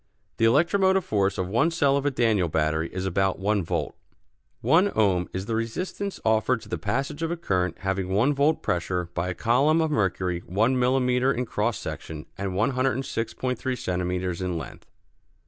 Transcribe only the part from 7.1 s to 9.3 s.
of a current having one volt pressure by